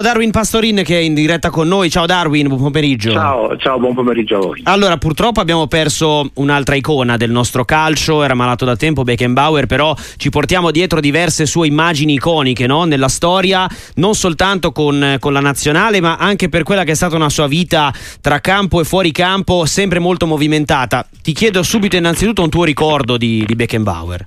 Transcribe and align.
Darwin 0.00 0.30
Pastorin 0.30 0.82
che 0.84 0.96
è 0.96 1.00
in 1.00 1.12
diretta 1.12 1.50
con 1.50 1.66
noi. 1.66 1.90
Ciao 1.90 2.06
Darwin, 2.06 2.46
buon 2.46 2.60
pomeriggio. 2.60 3.10
Ciao, 3.10 3.56
ciao, 3.56 3.80
buon 3.80 3.94
pomeriggio 3.94 4.36
a 4.36 4.38
voi. 4.38 4.60
Allora, 4.62 4.96
purtroppo 4.96 5.40
abbiamo 5.40 5.66
perso 5.66 6.30
un'altra 6.34 6.76
icona 6.76 7.16
del 7.16 7.32
nostro 7.32 7.64
calcio, 7.64 8.22
era 8.22 8.34
malato 8.34 8.64
da 8.64 8.76
tempo 8.76 9.02
Beckenbauer, 9.02 9.66
però 9.66 9.96
ci 10.16 10.30
portiamo 10.30 10.70
dietro 10.70 11.00
diverse 11.00 11.46
sue 11.46 11.66
immagini 11.66 12.12
iconiche 12.12 12.68
no? 12.68 12.84
nella 12.84 13.08
storia, 13.08 13.68
non 13.96 14.14
soltanto 14.14 14.70
con, 14.70 15.16
con, 15.18 15.32
la 15.32 15.40
nazionale, 15.40 16.00
ma 16.00 16.14
anche 16.14 16.48
per 16.48 16.62
quella 16.62 16.84
che 16.84 16.92
è 16.92 16.94
stata 16.94 17.16
una 17.16 17.28
sua 17.28 17.48
vita 17.48 17.92
tra 18.20 18.38
campo 18.38 18.80
e 18.80 18.84
fuori 18.84 19.10
campo, 19.10 19.66
sempre 19.66 19.98
molto 19.98 20.26
movimentata. 20.26 21.04
Ti 21.20 21.32
chiedo 21.32 21.64
subito 21.64 21.96
innanzitutto 21.96 22.44
un 22.44 22.50
tuo 22.50 22.62
ricordo 22.62 23.16
di, 23.16 23.42
di 23.44 23.56
Beckenbauer. 23.56 24.24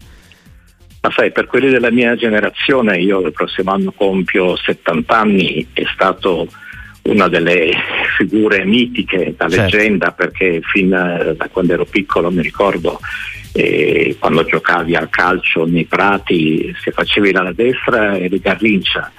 Ma 1.01 1.11
sai, 1.11 1.31
per 1.31 1.47
quelli 1.47 1.69
della 1.69 1.89
mia 1.89 2.15
generazione, 2.15 2.99
io 2.99 3.21
il 3.21 3.31
prossimo 3.31 3.71
anno 3.71 3.91
compio 3.91 4.55
70 4.55 5.17
anni, 5.17 5.67
è 5.73 5.83
stato 5.91 6.47
una 7.03 7.27
delle 7.27 7.71
figure 8.17 8.63
mitiche 8.65 9.33
da 9.35 9.49
certo. 9.49 9.77
leggenda 9.77 10.11
perché 10.11 10.61
fin 10.61 10.89
da 10.89 11.49
quando 11.51 11.73
ero 11.73 11.85
piccolo 11.85 12.29
mi 12.29 12.43
ricordo 12.43 12.99
eh, 13.53 14.15
quando 14.19 14.45
giocavi 14.45 14.95
al 14.95 15.09
calcio 15.09 15.65
nei 15.65 15.85
prati 15.85 16.73
se 16.79 16.91
facevi 16.91 17.31
la 17.31 17.51
destra 17.51 18.17
eri 18.17 18.39
Garrincia, 18.39 19.11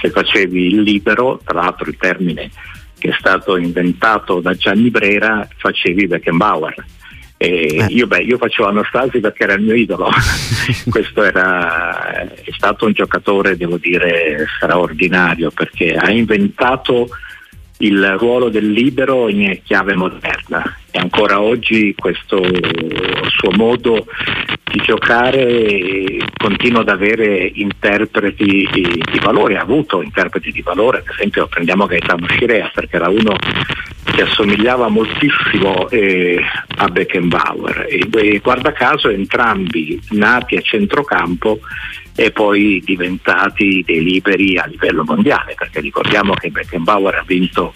se 0.00 0.10
facevi 0.10 0.66
il 0.68 0.80
libero, 0.80 1.40
tra 1.44 1.60
l'altro 1.60 1.88
il 1.88 1.96
termine 1.98 2.50
che 2.98 3.10
è 3.10 3.16
stato 3.18 3.58
inventato 3.58 4.40
da 4.40 4.54
Gianni 4.54 4.88
Brera, 4.88 5.46
facevi 5.58 6.06
Beckenbauer 6.06 6.74
eh. 7.38 7.86
io, 7.88 8.06
beh, 8.06 8.22
io 8.22 8.38
facevo 8.38 8.68
Anastasi 8.68 9.20
perché 9.20 9.42
era 9.44 9.54
il 9.54 9.62
mio 9.62 9.74
idolo, 9.74 10.08
questo 10.88 11.22
era, 11.22 12.22
è 12.32 12.50
stato 12.52 12.86
un 12.86 12.92
giocatore, 12.92 13.56
devo 13.56 13.76
dire, 13.76 14.46
straordinario 14.56 15.50
perché 15.50 15.94
ha 15.94 16.10
inventato 16.10 17.08
il 17.78 18.16
ruolo 18.18 18.48
del 18.48 18.70
libero 18.70 19.28
in 19.28 19.60
chiave 19.62 19.94
moderna 19.94 20.78
e 20.90 20.98
ancora 20.98 21.42
oggi 21.42 21.94
questo 21.94 22.40
suo 22.42 23.50
modo 23.54 24.06
di 24.76 24.82
giocare 24.84 26.18
continua 26.36 26.80
ad 26.80 26.88
avere 26.88 27.50
interpreti 27.54 28.68
di, 28.70 29.02
di 29.10 29.18
valore, 29.22 29.56
ha 29.56 29.62
avuto 29.62 30.02
interpreti 30.02 30.52
di 30.52 30.60
valore, 30.60 30.98
ad 30.98 31.08
esempio 31.08 31.46
prendiamo 31.46 31.86
Gaetano 31.86 32.26
Scirea 32.26 32.70
perché 32.74 32.96
era 32.96 33.08
uno 33.08 33.34
che 34.04 34.22
assomigliava 34.22 34.88
moltissimo 34.88 35.88
eh, 35.88 36.40
a 36.76 36.88
Beckenbauer. 36.88 37.86
E, 37.88 38.06
e 38.12 38.38
guarda 38.38 38.72
caso 38.72 39.08
entrambi 39.08 40.00
nati 40.10 40.56
a 40.56 40.60
centrocampo 40.60 41.58
e 42.16 42.32
poi 42.32 42.82
diventati 42.84 43.82
dei 43.86 44.02
liberi 44.02 44.56
a 44.56 44.66
livello 44.66 45.04
mondiale, 45.04 45.54
perché 45.56 45.80
ricordiamo 45.80 46.32
che 46.32 46.50
Beckenbauer 46.50 47.14
ha 47.14 47.24
vinto 47.26 47.72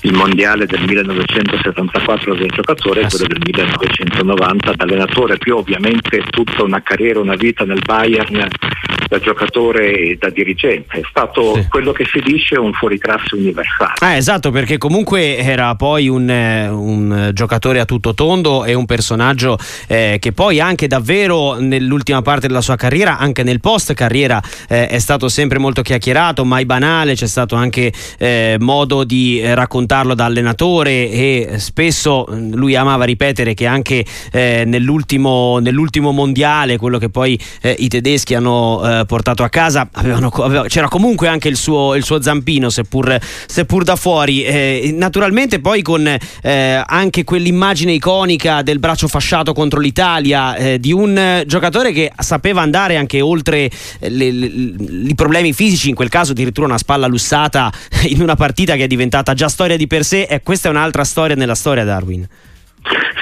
il 0.00 0.12
mondiale 0.12 0.66
del 0.66 0.82
1974 0.84 2.34
del 2.34 2.50
giocatore 2.50 3.02
e 3.02 3.06
quello 3.08 3.26
del 3.26 3.42
1990 3.44 4.72
da 4.72 4.84
allenatore, 4.84 5.38
più 5.38 5.56
ovviamente 5.56 6.22
tutta 6.28 6.64
una 6.64 6.82
carriera, 6.82 7.20
una 7.20 7.36
vita 7.36 7.64
nel 7.64 7.80
Bayern 7.84 8.48
da 9.08 9.18
giocatore 9.18 9.92
e 9.92 10.16
da 10.18 10.30
dirigente, 10.30 10.98
è 10.98 11.02
stato 11.08 11.54
sì. 11.54 11.66
quello 11.68 11.92
che 11.92 12.04
si 12.10 12.20
dice 12.20 12.58
un 12.58 12.72
fuoriclasse 12.72 13.34
universale. 13.34 13.92
Ah, 13.98 14.16
esatto, 14.16 14.50
perché 14.50 14.78
comunque 14.78 15.36
era 15.36 15.74
poi 15.76 16.08
un, 16.08 16.28
eh, 16.28 16.68
un 16.68 17.30
giocatore 17.32 17.80
a 17.80 17.84
tutto 17.84 18.14
tondo 18.14 18.64
e 18.64 18.74
un 18.74 18.86
personaggio 18.86 19.58
eh, 19.86 20.16
che 20.20 20.32
poi 20.32 20.58
anche 20.60 20.86
davvero 20.86 21.58
nell'ultima 21.60 22.22
parte 22.22 22.48
della 22.48 22.60
sua 22.60 22.76
carriera, 22.76 23.18
anche 23.18 23.42
nel 23.42 23.60
post 23.60 23.83
carriera, 23.92 24.42
eh, 24.68 24.88
è 24.88 24.98
stato 24.98 25.28
sempre 25.28 25.58
molto 25.58 25.82
chiacchierato, 25.82 26.44
mai 26.44 26.64
banale, 26.64 27.14
c'è 27.14 27.26
stato 27.26 27.56
anche 27.56 27.92
eh, 28.18 28.56
modo 28.58 29.04
di 29.04 29.42
raccontarlo 29.44 30.14
da 30.14 30.24
allenatore 30.24 31.10
e 31.10 31.54
spesso 31.58 32.26
mm, 32.30 32.54
lui 32.54 32.74
amava 32.74 33.04
ripetere 33.04 33.52
che 33.54 33.66
anche 33.66 34.04
eh, 34.32 34.62
nell'ultimo, 34.66 35.58
nell'ultimo, 35.58 36.12
mondiale, 36.12 36.78
quello 36.78 36.98
che 36.98 37.10
poi 37.10 37.38
eh, 37.60 37.74
i 37.78 37.88
tedeschi 37.88 38.34
hanno 38.34 39.02
portato 39.06 39.42
a 39.42 39.48
casa 39.48 39.88
avevano, 39.92 40.28
aveva, 40.28 40.64
c'era 40.66 40.88
comunque 40.88 41.28
anche 41.28 41.48
il 41.48 41.56
suo, 41.56 41.94
il 41.94 42.04
suo 42.04 42.22
zampino 42.22 42.70
seppur, 42.70 43.18
seppur, 43.46 43.84
da 43.84 43.96
fuori. 43.96 44.44
Eh, 44.44 44.94
naturalmente 44.96 45.60
poi 45.60 45.82
con 45.82 46.06
eh, 46.06 46.82
anche 46.86 47.24
quell'immagine 47.24 47.92
iconica 47.92 48.62
del 48.62 48.78
braccio 48.78 49.08
fasciato 49.08 49.52
contro 49.52 49.80
l'Italia 49.80 50.54
eh, 50.56 50.78
di 50.78 50.92
un 50.92 51.42
giocatore 51.46 51.92
che 51.92 52.12
sapeva 52.18 52.62
andare 52.62 52.96
anche 52.96 53.20
oltre 53.20 53.58
eh, 53.58 53.70
le, 54.00 54.30
le, 54.30 54.46
i 54.46 55.14
problemi 55.14 55.52
fisici 55.52 55.88
in 55.88 55.94
quel 55.94 56.08
caso 56.08 56.32
addirittura 56.32 56.66
una 56.66 56.78
spalla 56.78 57.06
lussata 57.06 57.72
in 58.08 58.20
una 58.20 58.36
partita 58.36 58.76
che 58.76 58.84
è 58.84 58.86
diventata 58.86 59.34
già 59.34 59.48
storia 59.48 59.76
di 59.76 59.86
per 59.86 60.04
sé 60.04 60.22
e 60.22 60.42
questa 60.42 60.68
è 60.68 60.70
un'altra 60.70 61.04
storia 61.04 61.36
nella 61.36 61.54
storia 61.54 61.84
Darwin 61.84 62.26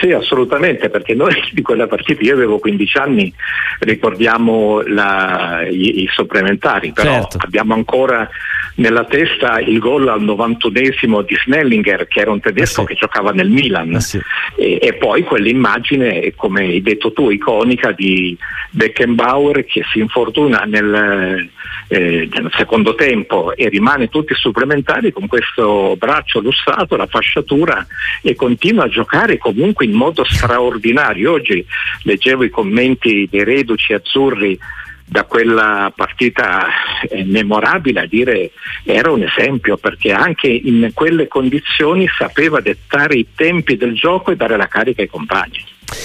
sì, 0.00 0.11
assolutamente, 0.11 0.91
perché 0.91 1.15
noi 1.15 1.34
di 1.53 1.62
quella 1.62 1.87
partita, 1.87 2.23
io 2.23 2.34
avevo 2.34 2.59
15 2.59 2.99
anni, 2.99 3.33
ricordiamo 3.81 4.83
la, 4.83 5.65
i, 5.69 6.03
i, 6.03 6.09
supplementari, 6.12 6.93
però 6.93 7.12
certo. 7.12 7.39
abbiamo 7.41 7.75
ancora 7.75 8.28
nella 8.75 9.05
testa 9.05 9.61
il 9.61 9.78
gol 9.78 10.09
al 10.09 10.23
91esimo 10.23 11.23
di 11.25 11.37
Snellinger, 11.45 12.09
che 12.09 12.21
era 12.21 12.31
un 12.31 12.41
tedesco 12.41 12.81
eh 12.81 12.87
sì. 12.87 12.93
che 12.93 12.99
giocava 12.99 13.31
nel 13.31 13.50
Milan, 13.50 13.95
eh 13.95 14.00
sì. 14.00 14.21
e, 14.56 14.78
e, 14.81 14.95
poi 14.95 15.23
quell'immagine, 15.23 16.33
come 16.34 16.62
hai 16.62 16.83
detto 16.83 17.12
tu, 17.12 17.31
iconica 17.31 17.93
di 17.93 18.37
Beckenbauer 18.71 19.65
che 19.65 19.83
si 19.93 19.99
infortuna 19.99 20.65
nel, 20.65 21.49
eh, 21.89 22.29
nel 22.33 22.50
secondo 22.56 22.94
tempo 22.94 23.55
e 23.55 23.69
rimane 23.69 24.09
tutti 24.09 24.34
supplementari 24.34 25.12
con 25.12 25.27
questo 25.27 25.94
braccio 25.99 26.41
lussato, 26.41 26.97
la 26.97 27.06
fasciatura 27.06 27.87
e 28.23 28.34
continua 28.34 28.84
a 28.84 28.89
giocare 28.89 29.37
comunque 29.55 29.87
in 29.87 29.93
modo 29.93 30.25
straordinario. 30.25 31.33
Oggi 31.33 31.65
leggevo 32.03 32.45
i 32.45 32.51
commenti 32.51 33.29
dei 33.31 33.45
reduci 33.45 33.93
azzurri 33.93 34.59
da 35.05 35.25
quella 35.25 35.93
partita 35.95 36.69
eh, 37.09 37.25
memorabile 37.25 38.01
a 38.01 38.07
dire 38.07 38.53
era 38.85 39.11
un 39.11 39.23
esempio 39.23 39.77
perché 39.77 40.11
anche 40.12 40.49
in 40.49 40.91
quelle 40.95 41.29
condizioni 41.29 42.09
sapeva 42.17 42.61
dettare 42.61 43.17
i 43.17 43.27
tempi 43.35 43.77
del 43.77 43.95
gioco 43.95 44.31
e 44.31 44.37
dare 44.37 44.57
la 44.57 44.69
carica 44.69 45.03
ai 45.03 45.09
compagni. 45.09 45.62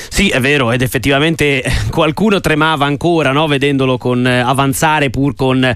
Sì, 0.09 0.29
è 0.29 0.39
vero, 0.39 0.71
ed 0.71 0.81
effettivamente 0.81 1.63
qualcuno 1.89 2.39
tremava 2.39 2.85
ancora, 2.85 3.31
no? 3.31 3.47
vedendolo 3.47 3.97
con, 3.97 4.25
eh, 4.25 4.39
avanzare 4.39 5.09
pur 5.09 5.35
con 5.35 5.63
eh, 5.63 5.75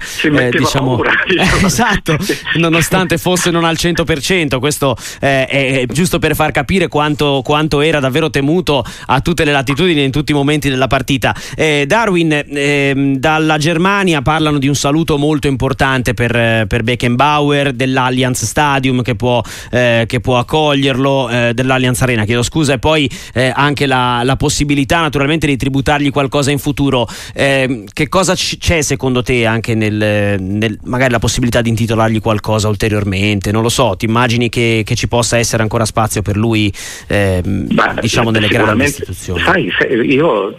diciamo, 0.49 0.95
paura, 0.95 1.11
eh, 1.23 1.47
esatto, 1.65 2.17
nonostante 2.55 3.17
fosse 3.17 3.51
non 3.51 3.63
al 3.63 3.75
100%, 3.79 4.59
questo 4.59 4.95
eh, 5.19 5.45
è 5.45 5.85
giusto 5.87 6.19
per 6.19 6.35
far 6.35 6.51
capire 6.51 6.87
quanto, 6.87 7.41
quanto, 7.43 7.81
era 7.81 7.99
davvero 7.99 8.29
temuto 8.29 8.83
a 9.07 9.21
tutte 9.21 9.43
le 9.45 9.51
latitudini 9.51 10.03
in 10.03 10.11
tutti 10.11 10.31
i 10.31 10.35
momenti 10.35 10.69
della 10.69 10.87
partita. 10.87 11.35
Eh, 11.55 11.85
Darwin, 11.87 12.43
ehm, 12.47 13.15
dalla 13.17 13.57
Germania 13.57 14.21
parlano 14.21 14.57
di 14.57 14.67
un 14.67 14.75
saluto 14.75 15.17
molto 15.17 15.47
importante 15.47 16.13
per, 16.13 16.65
per 16.67 16.83
Beckenbauer, 16.83 17.73
dell'Allianz 17.73 18.43
Stadium 18.45 19.01
che 19.01 19.15
può, 19.15 19.41
eh, 19.71 20.05
che 20.07 20.19
può 20.19 20.37
accoglierlo, 20.37 21.49
dell'Allianz 21.53 22.01
Arena, 22.01 22.25
chiedo 22.25 22.43
scusa, 22.43 22.73
e 22.73 22.79
poi 22.79 23.09
anche 23.53 23.85
la 23.85 24.00
la, 24.23 24.35
possibilità 24.35 24.99
naturalmente 25.01 25.47
di 25.47 25.57
tributargli 25.57 26.11
qualcosa 26.11 26.51
in 26.51 26.59
futuro. 26.59 27.07
Eh, 27.33 27.85
che 27.91 28.09
cosa 28.09 28.35
c- 28.35 28.57
c'è 28.57 28.81
secondo 28.81 29.21
te 29.21 29.45
anche 29.45 29.75
nel, 29.75 30.39
nel, 30.39 30.79
magari 30.83 31.11
la 31.11 31.19
possibilità 31.19 31.61
di 31.61 31.69
intitolargli 31.69 32.19
qualcosa 32.19 32.67
ulteriormente? 32.67 33.51
Non 33.51 33.61
lo 33.61 33.69
so, 33.69 33.95
ti 33.97 34.05
immagini 34.05 34.49
che, 34.49 34.83
che 34.85 34.95
ci 34.95 35.07
possa 35.07 35.37
essere 35.37 35.63
ancora 35.63 35.85
spazio 35.85 36.21
per 36.21 36.37
lui 36.37 36.71
eh, 37.07 37.41
Beh, 37.43 37.93
diciamo 38.01 38.29
nelle 38.29 38.47
grandi 38.47 38.83
istituzioni? 38.83 39.41
Sai, 39.41 39.71
io 40.13 40.55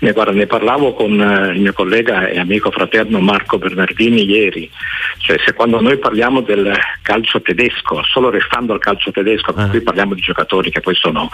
ne, 0.00 0.12
guarda, 0.12 0.32
ne, 0.32 0.46
parlavo 0.46 0.94
con 0.94 1.20
eh, 1.20 1.52
il 1.52 1.60
mio 1.60 1.72
collega 1.72 2.28
e 2.28 2.38
amico 2.38 2.70
fraterno 2.70 3.20
Marco 3.20 3.58
Bernardini 3.58 4.24
ieri, 4.24 4.70
cioè 5.18 5.38
se 5.44 5.52
quando 5.52 5.80
noi 5.80 5.98
parliamo 5.98 6.40
del 6.40 6.72
calcio 7.02 7.40
tedesco, 7.40 8.02
solo 8.04 8.30
restando 8.30 8.72
al 8.72 8.78
calcio 8.78 9.10
tedesco, 9.10 9.52
per 9.52 9.64
ah. 9.64 9.68
cui 9.68 9.80
parliamo 9.80 10.14
di 10.14 10.20
giocatori 10.20 10.70
che 10.70 10.80
poi 10.80 10.94
sono 10.94 11.30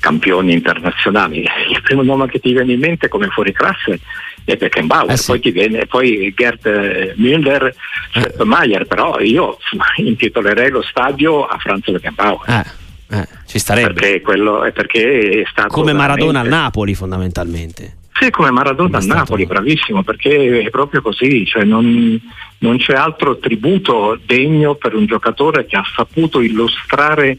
campioni 0.00 0.52
internazionali. 0.52 1.40
Il 1.70 1.82
primo 1.82 2.02
nome 2.02 2.28
che 2.28 2.38
ti 2.38 2.52
viene 2.52 2.72
in 2.72 2.80
mente 2.80 3.08
come 3.08 3.28
fuori 3.28 3.52
classe 3.52 4.00
è 4.44 4.56
Beckenbauer, 4.56 5.10
eh 5.10 5.16
sì. 5.16 5.26
poi, 5.26 5.40
ti 5.40 5.50
viene, 5.50 5.86
poi 5.86 6.32
Gerd 6.34 6.66
eh, 6.66 7.14
Müller, 7.16 7.72
eh. 8.14 8.44
Mayer, 8.44 8.86
però 8.86 9.20
io 9.20 9.58
intitolerei 9.96 10.70
lo 10.70 10.82
stadio 10.82 11.44
a 11.46 11.58
Franz 11.58 11.90
Beckenbauer. 11.90 12.48
Eh. 12.48 12.86
Eh, 13.10 13.26
ci 13.46 13.58
starebbe. 13.58 13.94
Perché, 13.94 14.20
quello, 14.20 14.64
è 14.64 14.72
perché 14.72 15.42
è 15.42 15.48
stato 15.50 15.68
come 15.68 15.94
Maradona 15.94 16.40
al 16.40 16.48
Napoli 16.48 16.94
fondamentalmente. 16.94 17.96
Sì, 18.12 18.30
come 18.30 18.50
Maradona 18.50 18.98
al 18.98 19.04
Napoli, 19.04 19.46
bravissimo, 19.46 20.02
perché 20.02 20.60
è 20.60 20.70
proprio 20.70 21.00
così, 21.00 21.46
cioè 21.46 21.64
non, 21.64 22.20
non, 22.58 22.76
c'è 22.76 22.94
altro 22.94 23.38
tributo 23.38 24.18
degno 24.26 24.74
per 24.74 24.94
un 24.94 25.06
giocatore 25.06 25.66
che 25.66 25.76
ha 25.76 25.84
saputo 25.94 26.40
illustrare 26.40 27.38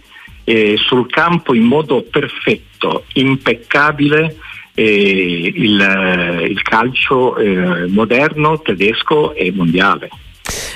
eh, 0.49 0.77
sul 0.77 1.07
campo 1.07 1.53
in 1.53 1.61
modo 1.61 2.01
perfetto, 2.01 3.05
impeccabile 3.13 4.35
eh, 4.73 5.51
il, 5.53 6.47
il, 6.49 6.61
calcio 6.63 7.37
eh, 7.37 7.85
moderno, 7.85 8.59
tedesco 8.59 9.35
e 9.35 9.51
mondiale. 9.51 10.09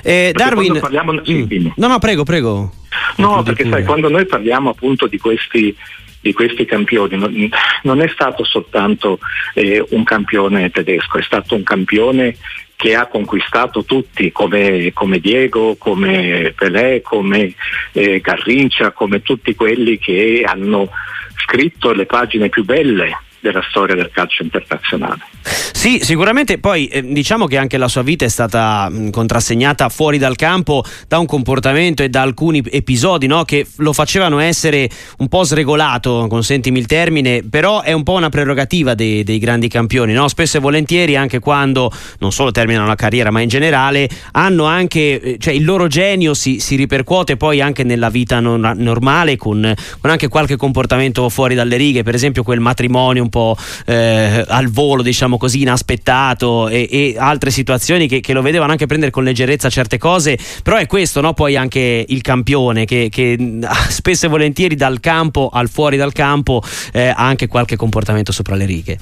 Eh, 0.04 0.32
Darwin, 0.36 0.78
parliamo... 0.80 1.26
sì, 1.26 1.48
mm. 1.52 1.68
no, 1.76 1.88
no, 1.88 1.98
prego, 1.98 2.24
prego. 2.24 2.72
No, 3.18 3.42
perché 3.42 3.68
sai, 3.68 3.84
quando 3.84 4.10
noi 4.10 4.28
parliamo 4.28 4.70
appunto 4.70 5.08
di 5.08 5.18
questi 5.18 5.76
di 6.22 6.32
questi 6.32 6.64
campioni 6.64 7.18
non, 7.18 7.50
non 7.82 8.02
è 8.02 8.08
stato 8.08 8.46
soltanto 8.46 9.20
eh, 9.56 9.84
un 9.90 10.06
campione 10.06 10.70
tedesco, 10.70 11.18
è 11.18 11.22
stato 11.22 11.54
un 11.54 11.64
campione 11.64 12.38
che 12.84 12.96
ha 12.96 13.08
conquistato 13.08 13.86
tutti 13.86 14.34
come, 14.34 14.92
come 14.92 15.20
Diego, 15.20 15.78
come 15.78 16.54
Pelé, 16.54 17.00
come 17.02 17.54
eh, 17.94 18.20
Garrincia, 18.20 18.92
come 18.92 19.22
tutti 19.22 19.56
quelli 19.56 19.98
che 19.98 20.44
hanno 20.46 20.90
scritto 21.38 21.94
le 21.94 22.06
pagine 22.06 22.50
più 22.50 22.66
belle 22.66 23.18
della 23.44 23.64
storia 23.70 23.94
del 23.94 24.10
calcio 24.10 24.42
internazionale. 24.42 25.20
Sì, 25.44 26.00
sicuramente 26.02 26.60
poi 26.60 26.88
eh, 26.88 27.04
diciamo 27.04 27.46
che 27.46 27.58
anche 27.58 27.78
la 27.78 27.90
sua 27.90 28.04
vita 28.04 28.24
è 28.24 28.30
stata 28.30 28.88
mh, 28.90 29.10
contrassegnata 29.10 29.90
fuori 29.90 30.18
dal 30.18 30.38
campo 30.38 30.82
da 31.10 31.20
un 31.20 31.26
comportamento 31.26 32.04
e 32.04 32.10
da 32.10 32.22
alcuni 32.22 32.64
episodi 32.72 33.28
no, 33.28 33.44
che 33.44 33.68
lo 33.78 33.92
facevano 33.92 34.40
essere 34.40 34.90
un 35.18 35.28
po' 35.28 35.44
sregolato, 35.44 36.28
consentimi 36.30 36.80
il 36.80 36.86
termine, 36.86 37.44
però 37.44 37.82
è 37.82 37.92
un 37.92 38.04
po' 38.04 38.14
una 38.14 38.30
prerogativa 38.30 38.94
dei, 38.94 39.24
dei 39.24 39.40
grandi 39.40 39.68
campioni, 39.68 40.14
no? 40.14 40.30
spesso 40.30 40.56
e 40.56 40.62
volentieri 40.62 41.18
anche 41.18 41.40
quando 41.40 41.92
non 42.20 42.32
solo 42.32 42.52
terminano 42.52 42.88
la 42.88 42.96
carriera 42.96 43.30
ma 43.30 43.42
in 43.42 43.50
generale 43.50 44.08
hanno 44.32 44.64
anche, 44.64 45.20
eh, 45.20 45.38
cioè 45.38 45.54
il 45.54 45.66
loro 45.66 45.88
genio 45.88 46.34
si, 46.34 46.60
si 46.60 46.78
ripercuote 46.78 47.36
poi 47.36 47.60
anche 47.60 47.84
nella 47.84 48.10
vita 48.10 48.40
non, 48.40 48.74
normale 48.78 49.36
con, 49.36 49.74
con 50.00 50.10
anche 50.10 50.30
qualche 50.30 50.56
comportamento 50.56 51.28
fuori 51.28 51.56
dalle 51.56 51.76
righe, 51.76 52.04
per 52.04 52.16
esempio 52.16 52.44
quel 52.44 52.62
matrimonio 52.62 53.22
un 53.22 53.32
po' 53.34 53.58
eh, 53.88 54.46
al 54.48 54.70
volo, 54.70 55.02
diciamo 55.02 55.38
così, 55.38 55.62
inaspettato 55.62 56.68
e, 56.68 56.88
e 56.90 57.16
altre 57.18 57.50
situazioni 57.50 58.08
che, 58.08 58.20
che, 58.20 58.32
lo 58.32 58.44
vedevano 58.44 58.72
anche 58.72 58.86
prendere 58.86 59.12
con 59.12 59.24
leggerezza 59.24 59.70
certe 59.70 59.98
cose, 59.98 60.38
però 60.62 60.78
è 60.78 60.86
questo 60.86 61.20
no? 61.20 61.34
poi 61.34 61.56
anche 61.56 62.06
il 62.08 62.22
campione 62.22 62.86
che, 62.86 63.10
che, 63.10 63.60
spesso 63.90 64.28
e 64.28 64.30
volentieri 64.30 64.76
dal 64.76 65.00
campo 65.00 65.50
al 65.52 65.68
fuori 65.68 65.98
dal 65.98 66.14
campo 66.14 66.62
eh, 66.92 67.08
ha 67.08 67.16
anche 67.26 67.48
qualche 67.48 67.76
comportamento 67.76 68.32
sopra 68.32 68.56
le 68.56 68.66
righe. 68.66 69.00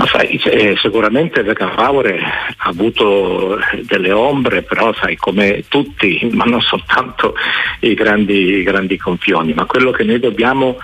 Ma 0.00 0.06
sai, 0.06 0.40
eh, 0.46 0.78
sicuramente 0.78 1.42
Beckenbauer 1.42 2.22
ha 2.56 2.68
avuto 2.70 3.58
delle 3.82 4.12
ombre, 4.12 4.62
però 4.62 4.94
sai, 4.94 5.16
come 5.16 5.64
tutti, 5.68 6.26
ma 6.32 6.44
non 6.44 6.62
soltanto 6.62 7.34
i 7.80 7.92
grandi, 7.92 8.32
i 8.32 8.62
grandi 8.62 8.96
campioni, 8.96 9.52
ma 9.52 9.66
quello 9.66 9.90
che 9.90 10.04
noi 10.04 10.18
dobbiamo 10.18 10.78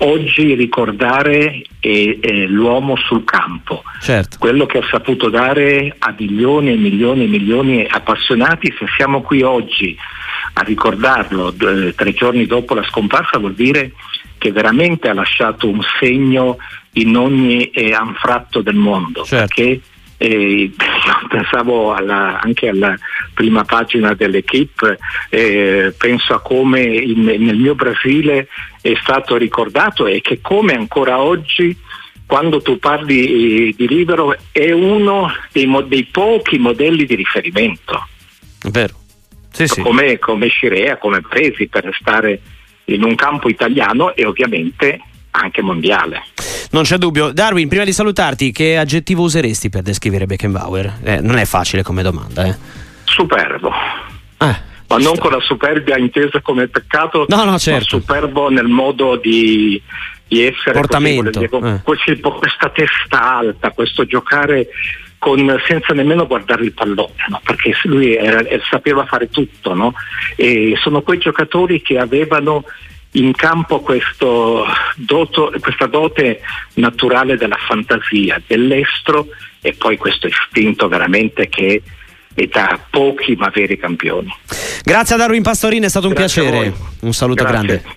oggi 0.00 0.52
ricordare 0.52 1.62
è, 1.80 2.18
è 2.20 2.32
l'uomo 2.44 2.96
sul 2.96 3.24
campo, 3.24 3.84
certo. 4.02 4.36
quello 4.38 4.66
che 4.66 4.78
ha 4.78 4.86
saputo 4.90 5.30
dare 5.30 5.96
a 5.98 6.14
milioni 6.18 6.72
e 6.72 6.76
milioni 6.76 7.24
e 7.24 7.28
milioni 7.28 7.76
di 7.78 7.86
appassionati. 7.88 8.74
Se 8.78 8.84
siamo 8.98 9.22
qui 9.22 9.40
oggi 9.40 9.96
a 10.52 10.60
ricordarlo 10.60 11.52
d- 11.52 11.94
tre 11.94 12.12
giorni 12.12 12.44
dopo 12.44 12.74
la 12.74 12.84
scomparsa 12.84 13.38
vuol 13.38 13.54
dire 13.54 13.92
che 14.38 14.52
veramente 14.52 15.08
ha 15.08 15.14
lasciato 15.14 15.68
un 15.68 15.80
segno 16.00 16.56
in 16.92 17.16
ogni 17.16 17.70
eh, 17.70 17.92
anfratto 17.92 18.62
del 18.62 18.76
mondo. 18.76 19.24
Certo. 19.24 19.54
Perché 19.54 19.80
eh, 20.18 20.70
pensavo 21.28 21.92
alla, 21.94 22.40
anche 22.40 22.68
alla 22.68 22.96
prima 23.32 23.64
pagina 23.64 24.14
dell'equipe, 24.14 24.98
eh, 25.30 25.94
penso 25.96 26.34
a 26.34 26.40
come 26.40 26.80
in, 26.82 27.22
nel 27.22 27.56
mio 27.56 27.74
Brasile 27.74 28.48
è 28.80 28.92
stato 29.00 29.36
ricordato 29.36 30.06
e 30.06 30.20
che 30.20 30.40
come 30.40 30.74
ancora 30.74 31.20
oggi 31.20 31.76
quando 32.26 32.60
tu 32.60 32.78
parli 32.78 33.68
eh, 33.68 33.74
di 33.74 33.88
libero 33.88 34.36
è 34.52 34.70
uno 34.70 35.32
dei, 35.50 35.66
dei 35.86 36.04
pochi 36.04 36.58
modelli 36.58 37.06
di 37.06 37.14
riferimento. 37.14 38.06
Vero. 38.70 38.94
Sì, 39.50 39.66
sì. 39.66 39.80
Come, 39.80 40.18
come 40.18 40.48
Scirea, 40.48 40.98
come 40.98 41.22
Presi 41.22 41.68
per 41.68 41.90
stare 41.98 42.40
in 42.88 43.04
un 43.04 43.14
campo 43.14 43.48
italiano 43.48 44.14
e 44.14 44.24
ovviamente 44.24 45.00
anche 45.30 45.62
mondiale. 45.62 46.24
Non 46.70 46.82
c'è 46.82 46.96
dubbio. 46.96 47.32
Darwin, 47.32 47.68
prima 47.68 47.84
di 47.84 47.92
salutarti, 47.92 48.50
che 48.52 48.76
aggettivo 48.76 49.22
useresti 49.22 49.68
per 49.68 49.82
descrivere 49.82 50.26
Beckenbauer? 50.26 50.98
Eh, 51.02 51.20
non 51.20 51.36
è 51.36 51.44
facile 51.44 51.82
come 51.82 52.02
domanda. 52.02 52.44
Eh. 52.44 52.56
Superbo. 53.04 53.70
Eh, 54.38 54.56
ma 54.88 54.96
non 54.96 55.18
con 55.18 55.32
la 55.32 55.40
superbia 55.40 55.98
intesa 55.98 56.40
come 56.40 56.68
peccato, 56.68 57.26
no, 57.28 57.44
no, 57.44 57.58
certo. 57.58 57.96
ma 57.96 58.00
superbo 58.00 58.48
nel 58.48 58.68
modo 58.68 59.16
di, 59.16 59.80
di 60.26 60.46
essere. 60.46 60.72
Portamento. 60.72 61.40
Così, 61.82 62.10
eh. 62.10 62.20
questa 62.20 62.70
testa 62.70 63.36
alta, 63.36 63.70
questo 63.70 64.06
giocare 64.06 64.68
con, 65.18 65.60
senza 65.66 65.92
nemmeno 65.92 66.26
guardare 66.26 66.64
il 66.64 66.72
pallone, 66.72 67.12
no? 67.28 67.40
perché 67.44 67.76
lui 67.84 68.14
era, 68.14 68.42
sapeva 68.70 69.04
fare 69.04 69.28
tutto. 69.28 69.74
No? 69.74 69.94
E 70.36 70.74
sono 70.80 71.02
quei 71.02 71.18
giocatori 71.18 71.82
che 71.82 71.98
avevano 71.98 72.64
in 73.12 73.32
campo 73.32 73.82
doto, 74.96 75.52
questa 75.60 75.86
dote 75.86 76.40
naturale 76.74 77.36
della 77.36 77.56
fantasia, 77.56 78.40
dell'estro 78.46 79.28
e 79.60 79.72
poi 79.72 79.96
questo 79.96 80.28
istinto 80.28 80.88
veramente 80.88 81.48
che 81.48 81.82
è 82.34 82.46
da 82.46 82.78
pochi 82.88 83.34
ma 83.34 83.48
veri 83.48 83.76
campioni. 83.76 84.32
Grazie 84.82 85.16
a 85.16 85.18
Darwin 85.18 85.42
Pastorini, 85.42 85.86
è 85.86 85.88
stato 85.88 86.08
un 86.08 86.14
Grazie 86.14 86.42
piacere. 86.42 86.74
Un 87.00 87.12
saluto 87.12 87.42
Grazie. 87.44 87.66
grande. 87.66 87.96